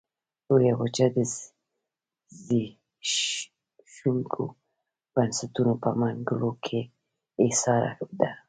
لویه 0.47 0.73
وچه 0.79 1.05
د 1.15 1.17
زبېښونکو 2.43 4.43
بنسټونو 5.13 5.73
په 5.83 5.89
منګلو 5.99 6.51
کې 6.65 6.79
ایساره 7.43 7.91
ده. 8.19 8.31